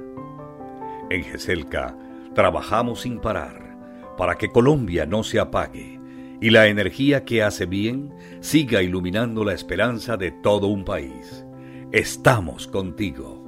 En 1.09 1.23
GESELCA 1.23 1.97
trabajamos 2.35 3.01
sin 3.01 3.19
parar 3.19 3.70
para 4.18 4.36
que 4.36 4.50
Colombia 4.50 5.06
no 5.06 5.24
se 5.24 5.39
apague 5.39 6.00
y 6.41 6.50
la 6.50 6.68
energía 6.68 7.24
que 7.24 7.44
hace 7.44 7.68
bien 7.68 8.13
siga 8.41 8.82
iluminando 8.82 9.46
la 9.46 9.53
esperanza 9.53 10.18
de 10.18 10.32
todo 10.32 10.68
un 10.68 10.84
país. 10.84 11.46
Estamos 11.91 12.68
contigo. 12.68 13.39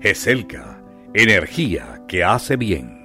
GESELCA, 0.00 0.82
energía 1.14 2.02
que 2.08 2.24
hace 2.24 2.56
bien. 2.56 3.02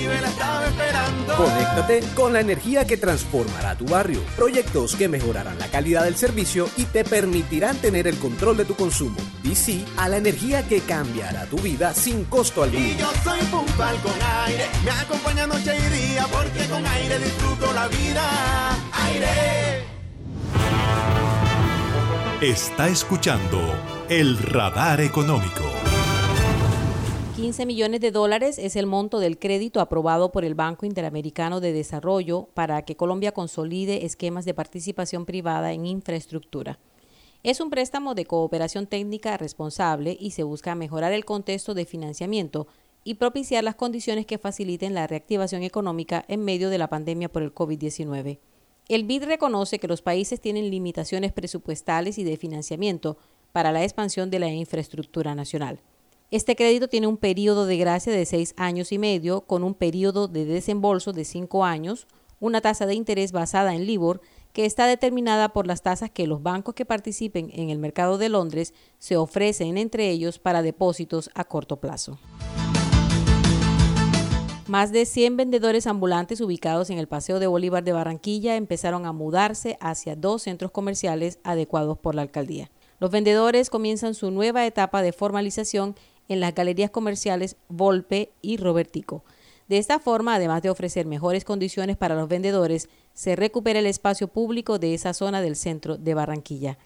Caribe 0.00 0.20
la 0.22 0.28
estaba 0.28 0.66
esperando. 0.66 1.36
Conéctate 1.36 2.00
con 2.14 2.32
la 2.32 2.40
energía 2.40 2.86
que 2.86 2.96
transformará 2.96 3.76
tu 3.76 3.84
barrio. 3.84 4.22
Proyectos 4.34 4.96
que 4.96 5.08
mejorarán 5.08 5.58
la 5.58 5.66
calidad 5.66 6.04
del 6.04 6.16
servicio 6.16 6.70
y 6.78 6.84
te 6.84 7.04
permitirán 7.04 7.76
tener 7.76 8.06
el 8.06 8.18
control 8.18 8.56
de 8.56 8.64
tu 8.64 8.74
consumo. 8.74 9.18
Sí 9.52 9.84
a 9.98 10.08
la 10.08 10.16
energía 10.16 10.66
que 10.66 10.80
cambiará 10.80 11.44
tu 11.44 11.58
vida 11.58 11.92
sin 11.92 12.24
costo 12.24 12.62
alguno. 12.62 12.82
Y 12.82 12.96
yo 12.96 13.10
soy 13.22 13.40
puntual 13.40 13.96
con 14.00 14.12
aire, 14.46 14.64
me 14.84 14.90
acompaña 14.90 15.46
noche 15.46 15.76
y 15.76 16.12
día, 16.12 16.26
porque 16.32 16.66
con 16.66 16.86
aire 16.86 17.18
disfruto 17.18 17.72
la 17.74 17.88
vida. 17.88 18.30
Aire. 18.92 19.84
Está 22.40 22.88
escuchando 22.88 23.60
el 24.08 24.38
radar 24.38 25.02
económico. 25.02 25.79
15 27.50 27.66
millones 27.66 28.00
de 28.00 28.12
dólares 28.12 28.60
es 28.60 28.76
el 28.76 28.86
monto 28.86 29.18
del 29.18 29.36
crédito 29.36 29.80
aprobado 29.80 30.30
por 30.30 30.44
el 30.44 30.54
Banco 30.54 30.86
Interamericano 30.86 31.58
de 31.58 31.72
Desarrollo 31.72 32.48
para 32.54 32.82
que 32.82 32.94
Colombia 32.94 33.32
consolide 33.32 34.06
esquemas 34.06 34.44
de 34.44 34.54
participación 34.54 35.26
privada 35.26 35.72
en 35.72 35.84
infraestructura. 35.84 36.78
Es 37.42 37.60
un 37.60 37.68
préstamo 37.68 38.14
de 38.14 38.24
cooperación 38.24 38.86
técnica 38.86 39.36
responsable 39.36 40.16
y 40.20 40.30
se 40.30 40.44
busca 40.44 40.76
mejorar 40.76 41.12
el 41.12 41.24
contexto 41.24 41.74
de 41.74 41.86
financiamiento 41.86 42.68
y 43.02 43.14
propiciar 43.14 43.64
las 43.64 43.74
condiciones 43.74 44.26
que 44.26 44.38
faciliten 44.38 44.94
la 44.94 45.08
reactivación 45.08 45.64
económica 45.64 46.24
en 46.28 46.44
medio 46.44 46.70
de 46.70 46.78
la 46.78 46.86
pandemia 46.86 47.32
por 47.32 47.42
el 47.42 47.52
COVID-19. 47.52 48.38
El 48.88 49.02
BID 49.02 49.24
reconoce 49.24 49.80
que 49.80 49.88
los 49.88 50.02
países 50.02 50.40
tienen 50.40 50.70
limitaciones 50.70 51.32
presupuestales 51.32 52.16
y 52.18 52.22
de 52.22 52.36
financiamiento 52.36 53.16
para 53.50 53.72
la 53.72 53.82
expansión 53.82 54.30
de 54.30 54.38
la 54.38 54.50
infraestructura 54.50 55.34
nacional. 55.34 55.80
Este 56.30 56.54
crédito 56.54 56.86
tiene 56.86 57.08
un 57.08 57.16
periodo 57.16 57.66
de 57.66 57.76
gracia 57.76 58.12
de 58.12 58.24
seis 58.24 58.54
años 58.56 58.92
y 58.92 58.98
medio, 58.98 59.40
con 59.40 59.64
un 59.64 59.74
periodo 59.74 60.28
de 60.28 60.44
desembolso 60.44 61.12
de 61.12 61.24
cinco 61.24 61.64
años, 61.64 62.06
una 62.38 62.60
tasa 62.60 62.86
de 62.86 62.94
interés 62.94 63.32
basada 63.32 63.74
en 63.74 63.84
LIBOR, 63.84 64.20
que 64.52 64.64
está 64.64 64.86
determinada 64.86 65.48
por 65.48 65.66
las 65.66 65.82
tasas 65.82 66.08
que 66.08 66.28
los 66.28 66.40
bancos 66.40 66.76
que 66.76 66.84
participen 66.84 67.50
en 67.52 67.70
el 67.70 67.78
mercado 67.78 68.16
de 68.16 68.28
Londres 68.28 68.74
se 69.00 69.16
ofrecen 69.16 69.76
entre 69.76 70.08
ellos 70.08 70.38
para 70.38 70.62
depósitos 70.62 71.30
a 71.34 71.42
corto 71.42 71.80
plazo. 71.80 72.20
Más 74.68 74.92
de 74.92 75.06
100 75.06 75.36
vendedores 75.36 75.88
ambulantes 75.88 76.40
ubicados 76.40 76.90
en 76.90 76.98
el 76.98 77.08
Paseo 77.08 77.40
de 77.40 77.48
Bolívar 77.48 77.82
de 77.82 77.92
Barranquilla 77.92 78.54
empezaron 78.54 79.04
a 79.04 79.12
mudarse 79.12 79.76
hacia 79.80 80.14
dos 80.14 80.42
centros 80.42 80.70
comerciales 80.70 81.40
adecuados 81.42 81.98
por 81.98 82.14
la 82.14 82.22
alcaldía. 82.22 82.70
Los 83.00 83.10
vendedores 83.10 83.70
comienzan 83.70 84.14
su 84.14 84.30
nueva 84.30 84.66
etapa 84.66 85.00
de 85.00 85.12
formalización 85.12 85.96
en 86.30 86.40
las 86.40 86.54
galerías 86.54 86.90
comerciales 86.90 87.56
Volpe 87.68 88.30
y 88.40 88.56
Robertico. 88.56 89.24
De 89.68 89.78
esta 89.78 89.98
forma, 89.98 90.36
además 90.36 90.62
de 90.62 90.70
ofrecer 90.70 91.06
mejores 91.06 91.44
condiciones 91.44 91.96
para 91.96 92.14
los 92.14 92.28
vendedores, 92.28 92.88
se 93.14 93.36
recupera 93.36 93.80
el 93.80 93.86
espacio 93.86 94.28
público 94.28 94.78
de 94.78 94.94
esa 94.94 95.12
zona 95.12 95.42
del 95.42 95.56
centro 95.56 95.96
de 95.96 96.14
Barranquilla. 96.14 96.78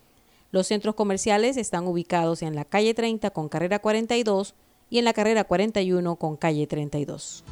Los 0.50 0.68
centros 0.68 0.94
comerciales 0.94 1.56
están 1.56 1.86
ubicados 1.86 2.42
en 2.42 2.54
la 2.54 2.64
calle 2.64 2.94
30 2.94 3.30
con 3.30 3.48
carrera 3.48 3.78
42 3.78 4.54
y 4.88 4.98
en 4.98 5.04
la 5.04 5.12
carrera 5.12 5.44
41 5.44 6.16
con 6.16 6.36
calle 6.36 6.66
32. 6.66 7.44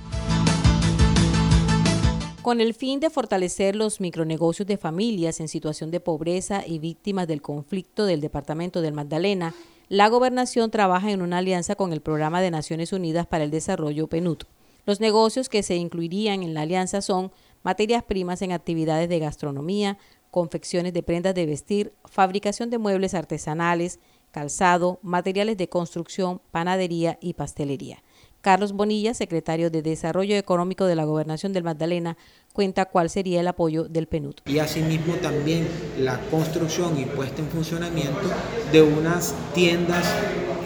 Con 2.43 2.61
el 2.61 2.75
fin 2.75 3.01
de 3.01 3.09
fortalecer 3.09 3.77
los 3.77 4.01
micronegocios 4.01 4.67
de 4.67 4.77
familias 4.77 5.41
en 5.41 5.49
situación 5.49 5.91
de 5.91 6.01
pobreza 6.01 6.65
y 6.67 6.79
víctimas 6.79 7.29
del 7.29 7.43
conflicto 7.43 8.05
del 8.05 8.21
Departamento 8.21 8.81
del 8.81 8.95
Magdalena, 8.95 9.55
la 9.89 10.09
gobernación 10.09 10.71
trabaja 10.71 11.11
en 11.11 11.23
una 11.23 11.39
alianza 11.39 11.75
con 11.75 11.93
el 11.93 12.01
Programa 12.01 12.41
de 12.41 12.51
Naciones 12.51 12.93
Unidas 12.93 13.27
para 13.27 13.45
el 13.45 13.51
Desarrollo 13.51 14.07
PNUD. 14.07 14.39
Los 14.87 15.01
negocios 15.01 15.49
que 15.49 15.63
se 15.63 15.77
incluirían 15.77 16.43
en 16.43 16.55
la 16.55 16.63
alianza 16.63 17.03
son 17.03 17.31
materias 17.63 18.03
primas 18.03 18.43
en 18.43 18.53
actividades 18.53 19.09
de 19.09 19.19
gastronomía, 19.19 19.99
confecciones 20.31 20.93
de 20.93 21.03
prendas 21.03 21.35
de 21.35 21.47
vestir, 21.47 21.93
fabricación 22.05 22.71
de 22.71 22.79
muebles 22.79 23.15
artesanales, 23.15 24.01
calzado, 24.31 24.99
materiales 25.03 25.57
de 25.59 25.69
construcción, 25.69 26.41
panadería 26.51 27.19
y 27.21 27.35
pastelería. 27.35 28.03
Carlos 28.43 28.73
Bonilla, 28.73 29.15
secretario 29.15 29.71
de 29.71 29.83
Desarrollo 29.83 30.37
Económico 30.37 30.85
de 30.85 30.97
la 30.97 31.05
Gobernación 31.05 31.53
del 31.53 31.63
Magdalena, 31.63 32.19
cuenta 32.53 32.87
cuál 32.87 33.09
sería 33.09 33.39
el 33.39 33.47
apoyo 33.47 33.85
del 33.85 34.09
PNUD. 34.09 34.35
Y 34.47 34.59
asimismo 34.59 35.15
también 35.15 35.69
la 35.99 36.19
construcción 36.29 36.99
y 36.99 37.05
puesta 37.05 37.41
en 37.41 37.49
funcionamiento 37.49 38.29
de 38.73 38.83
unas 38.83 39.33
tiendas 39.55 40.13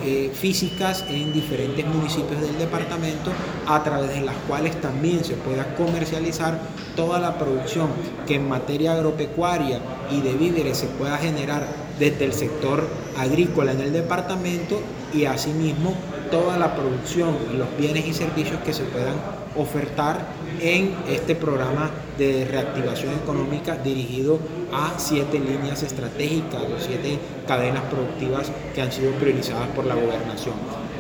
eh, 0.03 0.31
físicas 0.33 1.05
en 1.11 1.35
diferentes 1.35 1.87
municipios 1.87 2.41
del 2.41 2.57
departamento 2.59 3.31
a 3.67 3.85
través 3.85 4.09
de 4.15 4.23
las 4.23 4.37
cuales 4.49 4.81
también 4.81 5.23
se 5.23 5.35
pueda 5.35 5.75
comercializar 5.77 6.59
toda 6.97 7.19
la 7.19 7.39
producción 7.39 7.91
que 8.27 8.37
en 8.37 8.49
materia 8.49 8.95
agropecuaria 8.95 9.81
y 10.11 10.23
de 10.23 10.33
víveres 10.33 10.79
se 10.79 10.87
pueda 10.87 11.19
generar 11.19 11.67
desde 11.99 12.25
el 12.25 12.33
sector 12.33 12.87
agrícola 13.19 13.73
en 13.73 13.81
el 13.81 13.93
departamento 13.93 14.81
y 15.13 15.27
asimismo 15.27 15.95
toda 16.31 16.57
la 16.59 16.75
producción 16.75 17.37
y 17.53 17.57
los 17.57 17.69
bienes 17.77 18.07
y 18.07 18.13
servicios 18.13 18.61
que 18.61 18.73
se 18.73 18.85
puedan 18.85 19.15
ofertar 19.57 20.27
en 20.61 20.95
este 21.09 21.35
programa 21.35 21.91
de 22.19 22.47
reactivación 22.51 23.15
económica 23.15 23.77
dirigido 23.77 24.39
a 24.73 24.95
siete 24.99 25.39
líneas 25.39 25.83
estratégicas 25.83 26.63
o 26.63 26.79
siete 26.79 27.19
cadenas 27.47 27.83
productivas 27.85 28.51
que 28.75 28.83
han 28.83 28.93
sido 28.93 29.13
priorizadas 29.13 29.69
por 29.69 29.85
la 29.87 29.95
gobernación. 29.95 30.55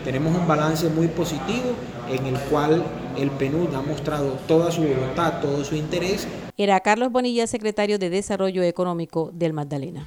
Tenemos 0.04 0.36
un 0.36 0.46
balance 0.46 0.88
muy 0.88 1.08
positivo 1.08 1.74
en 2.10 2.26
el 2.26 2.38
cual 2.42 2.82
el 3.18 3.30
PNUD 3.30 3.74
ha 3.74 3.82
mostrado 3.82 4.38
toda 4.46 4.70
su 4.70 4.82
voluntad, 4.82 5.40
todo 5.40 5.64
su 5.64 5.74
interés. 5.74 6.28
Era 6.56 6.80
Carlos 6.80 7.10
Bonilla, 7.10 7.46
secretario 7.46 7.98
de 7.98 8.10
Desarrollo 8.10 8.62
Económico 8.62 9.30
del 9.34 9.52
Magdalena. 9.52 10.06